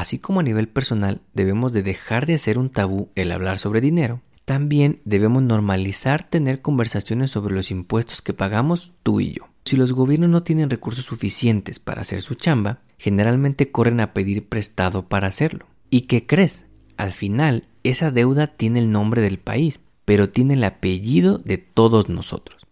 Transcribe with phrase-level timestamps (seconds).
[0.00, 3.80] así como a nivel personal debemos de dejar de hacer un tabú el hablar sobre
[3.80, 9.48] dinero, también debemos normalizar tener conversaciones sobre los impuestos que pagamos tú y yo.
[9.64, 14.48] Si los gobiernos no tienen recursos suficientes para hacer su chamba, generalmente corren a pedir
[14.48, 15.66] prestado para hacerlo.
[15.90, 16.64] ¿Y qué crees?
[16.96, 22.08] Al final, esa deuda tiene el nombre del país, pero tiene el apellido de todos
[22.08, 22.66] nosotros.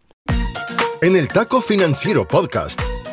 [1.00, 2.80] En el Taco Financiero Podcast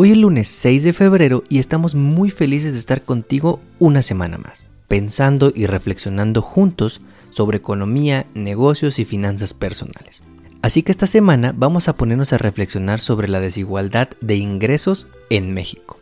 [0.00, 4.38] Hoy es lunes 6 de febrero y estamos muy felices de estar contigo una semana
[4.38, 10.22] más, pensando y reflexionando juntos sobre economía, negocios y finanzas personales.
[10.62, 15.52] Así que esta semana vamos a ponernos a reflexionar sobre la desigualdad de ingresos en
[15.52, 15.98] México,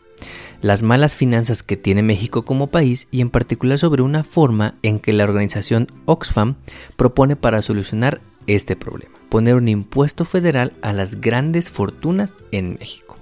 [0.60, 5.00] las malas finanzas que tiene México como país y en particular sobre una forma en
[5.00, 6.56] que la organización Oxfam
[6.96, 13.15] propone para solucionar este problema poner un impuesto federal a las grandes fortunas en México.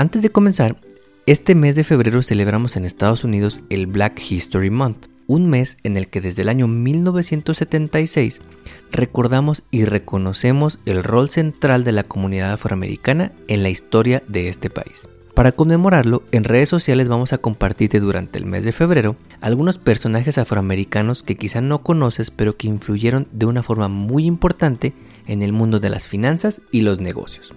[0.00, 0.76] Antes de comenzar,
[1.26, 5.98] este mes de febrero celebramos en Estados Unidos el Black History Month, un mes en
[5.98, 8.40] el que desde el año 1976
[8.90, 14.70] recordamos y reconocemos el rol central de la comunidad afroamericana en la historia de este
[14.70, 15.06] país.
[15.34, 20.38] Para conmemorarlo, en redes sociales vamos a compartirte durante el mes de febrero algunos personajes
[20.38, 24.94] afroamericanos que quizá no conoces pero que influyeron de una forma muy importante
[25.26, 27.52] en el mundo de las finanzas y los negocios.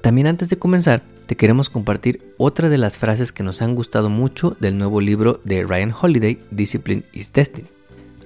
[0.00, 4.10] También antes de comenzar, te queremos compartir otra de las frases que nos han gustado
[4.10, 7.68] mucho del nuevo libro de Ryan Holiday, Discipline is Destiny.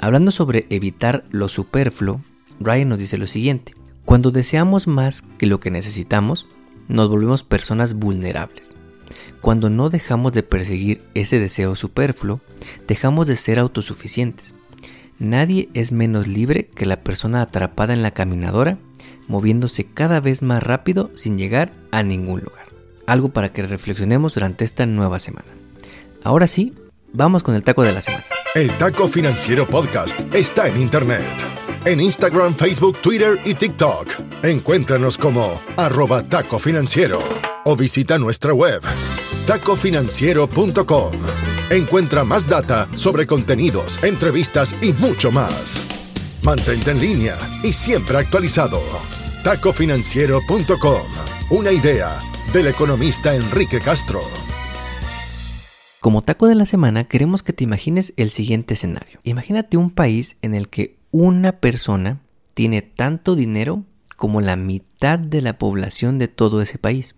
[0.01, 2.21] Hablando sobre evitar lo superfluo,
[2.59, 6.49] Ryan nos dice lo siguiente, cuando deseamos más que lo que necesitamos,
[6.89, 8.75] nos volvemos personas vulnerables.
[9.41, 12.41] Cuando no dejamos de perseguir ese deseo superfluo,
[12.89, 14.53] dejamos de ser autosuficientes.
[15.21, 18.79] Nadie es menos libre que la persona atrapada en la caminadora
[19.29, 22.66] moviéndose cada vez más rápido sin llegar a ningún lugar.
[23.07, 25.49] Algo para que reflexionemos durante esta nueva semana.
[26.23, 26.75] Ahora sí,
[27.13, 28.25] vamos con el taco de la semana.
[28.55, 31.23] El Taco Financiero Podcast está en Internet.
[31.85, 34.09] En Instagram, Facebook, Twitter y TikTok.
[34.43, 37.19] Encuéntranos como arroba taco financiero
[37.65, 38.81] o visita nuestra web
[39.47, 41.13] tacofinanciero.com.
[41.71, 45.83] Encuentra más data sobre contenidos, entrevistas y mucho más.
[46.43, 48.81] Mantente en línea y siempre actualizado
[49.45, 51.03] tacofinanciero.com.
[51.51, 52.21] Una idea
[52.53, 54.21] del economista Enrique Castro.
[56.01, 59.21] Como taco de la semana, queremos que te imagines el siguiente escenario.
[59.25, 62.21] Imagínate un país en el que una persona
[62.55, 63.85] tiene tanto dinero
[64.17, 67.15] como la mitad de la población de todo ese país.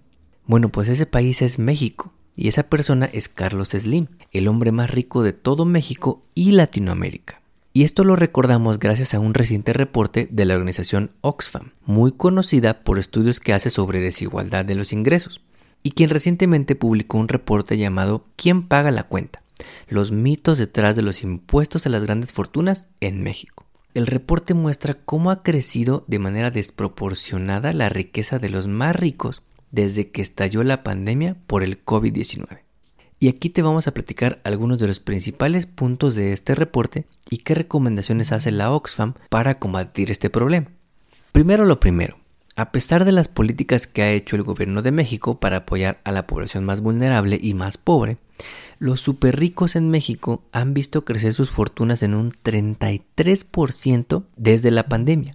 [0.47, 4.91] Bueno, pues ese país es México y esa persona es Carlos Slim, el hombre más
[4.91, 7.43] rico de todo México y Latinoamérica.
[7.73, 12.83] Y esto lo recordamos gracias a un reciente reporte de la organización Oxfam, muy conocida
[12.83, 15.43] por estudios que hace sobre desigualdad de los ingresos,
[15.83, 19.43] y quien recientemente publicó un reporte llamado ¿Quién paga la cuenta?
[19.89, 23.67] Los mitos detrás de los impuestos a las grandes fortunas en México.
[23.95, 29.43] El reporte muestra cómo ha crecido de manera desproporcionada la riqueza de los más ricos
[29.71, 32.68] desde que estalló la pandemia por el COVID-19.
[33.21, 37.39] Y aquí te vamos a platicar algunos de los principales puntos de este reporte y
[37.39, 40.69] qué recomendaciones hace la Oxfam para combatir este problema.
[41.33, 42.19] Primero lo primero,
[42.55, 46.13] a pesar de las políticas que ha hecho el gobierno de México para apoyar a
[46.13, 48.19] la población más vulnerable y más pobre,
[48.79, 54.89] los super ricos en México han visto crecer sus fortunas en un 33% desde la
[54.89, 55.35] pandemia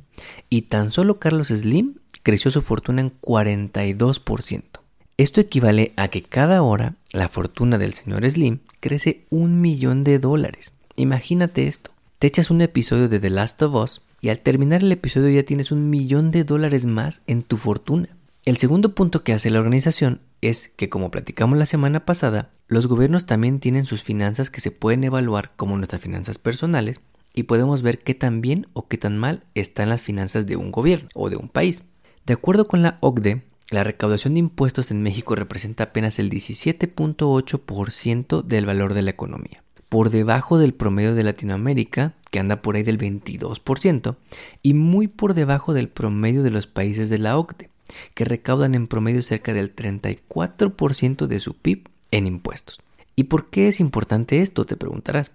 [0.49, 4.82] y tan solo Carlos Slim creció su fortuna en 42%.
[5.17, 10.17] Esto equivale a que cada hora la fortuna del señor Slim crece un millón de
[10.17, 10.73] dólares.
[10.95, 11.91] Imagínate esto.
[12.17, 15.43] Te echas un episodio de The Last of Us y al terminar el episodio ya
[15.43, 18.09] tienes un millón de dólares más en tu fortuna.
[18.43, 22.87] El segundo punto que hace la organización es que, como platicamos la semana pasada, los
[22.87, 27.01] gobiernos también tienen sus finanzas que se pueden evaluar como nuestras finanzas personales
[27.35, 30.71] y podemos ver qué tan bien o qué tan mal están las finanzas de un
[30.71, 31.83] gobierno o de un país.
[32.25, 33.43] De acuerdo con la OCDE,
[33.73, 39.63] la recaudación de impuestos en México representa apenas el 17.8% del valor de la economía,
[39.89, 44.15] por debajo del promedio de Latinoamérica, que anda por ahí del 22%,
[44.61, 47.69] y muy por debajo del promedio de los países de la OCDE,
[48.13, 52.79] que recaudan en promedio cerca del 34% de su PIB en impuestos.
[53.15, 54.65] ¿Y por qué es importante esto?
[54.65, 55.31] Te preguntarás.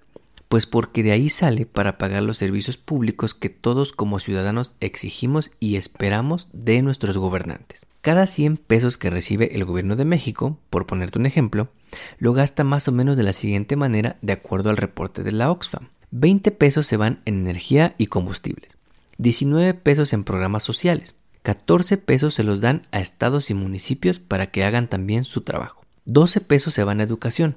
[0.49, 5.51] Pues porque de ahí sale para pagar los servicios públicos que todos como ciudadanos exigimos
[5.61, 7.87] y esperamos de nuestros gobernantes.
[8.01, 11.69] Cada 100 pesos que recibe el gobierno de México, por ponerte un ejemplo,
[12.19, 15.51] lo gasta más o menos de la siguiente manera de acuerdo al reporte de la
[15.51, 15.89] Oxfam.
[16.11, 18.79] 20 pesos se van en energía y combustibles,
[19.19, 24.51] 19 pesos en programas sociales, 14 pesos se los dan a estados y municipios para
[24.51, 27.57] que hagan también su trabajo, 12 pesos se van a educación,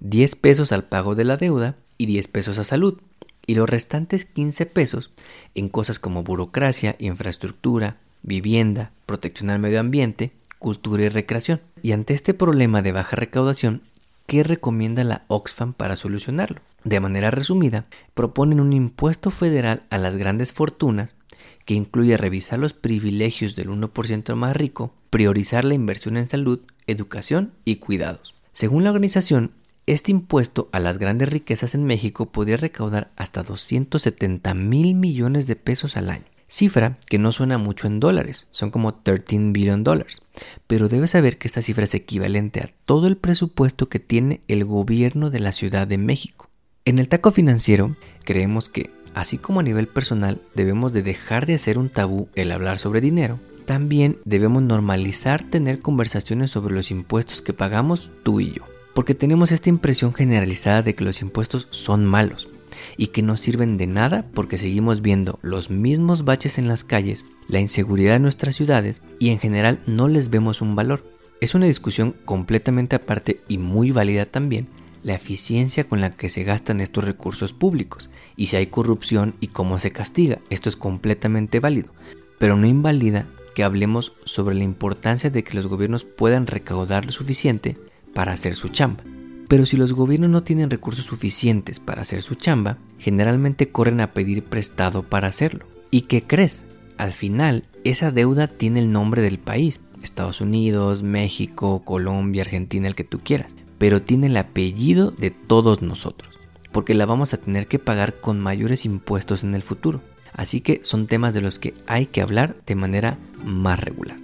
[0.00, 3.00] 10 pesos al pago de la deuda y 10 pesos a salud,
[3.46, 5.10] y los restantes 15 pesos
[5.54, 11.60] en cosas como burocracia, infraestructura, vivienda, protección al medio ambiente, cultura y recreación.
[11.82, 13.82] Y ante este problema de baja recaudación,
[14.26, 16.60] ¿qué recomienda la Oxfam para solucionarlo?
[16.84, 21.16] De manera resumida, proponen un impuesto federal a las grandes fortunas
[21.64, 27.52] que incluye revisar los privilegios del 1% más rico, priorizar la inversión en salud, educación
[27.64, 28.34] y cuidados.
[28.52, 29.52] Según la organización,
[29.86, 35.56] este impuesto a las grandes riquezas en México podría recaudar hasta 270 mil millones de
[35.56, 36.24] pesos al año.
[36.46, 40.22] Cifra que no suena mucho en dólares, son como 13 billion dólares,
[40.66, 44.64] pero debes saber que esta cifra es equivalente a todo el presupuesto que tiene el
[44.64, 46.48] gobierno de la Ciudad de México.
[46.84, 51.54] En el taco financiero creemos que, así como a nivel personal debemos de dejar de
[51.54, 57.42] hacer un tabú el hablar sobre dinero, también debemos normalizar tener conversaciones sobre los impuestos
[57.42, 62.06] que pagamos tú y yo porque tenemos esta impresión generalizada de que los impuestos son
[62.06, 62.48] malos
[62.96, 67.24] y que no sirven de nada porque seguimos viendo los mismos baches en las calles,
[67.48, 71.04] la inseguridad en nuestras ciudades y en general no les vemos un valor.
[71.40, 74.68] Es una discusión completamente aparte y muy válida también
[75.02, 79.48] la eficiencia con la que se gastan estos recursos públicos y si hay corrupción y
[79.48, 80.38] cómo se castiga.
[80.48, 81.90] Esto es completamente válido,
[82.38, 87.12] pero no invalida que hablemos sobre la importancia de que los gobiernos puedan recaudar lo
[87.12, 87.76] suficiente
[88.14, 89.04] para hacer su chamba.
[89.48, 94.12] Pero si los gobiernos no tienen recursos suficientes para hacer su chamba, generalmente corren a
[94.12, 95.66] pedir prestado para hacerlo.
[95.90, 96.64] ¿Y qué crees?
[96.96, 102.94] Al final, esa deuda tiene el nombre del país, Estados Unidos, México, Colombia, Argentina, el
[102.94, 106.38] que tú quieras, pero tiene el apellido de todos nosotros,
[106.72, 110.02] porque la vamos a tener que pagar con mayores impuestos en el futuro.
[110.32, 114.23] Así que son temas de los que hay que hablar de manera más regular.